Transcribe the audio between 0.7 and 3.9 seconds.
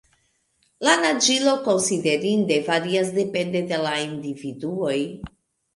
La naĝilo konsiderinde varias depende de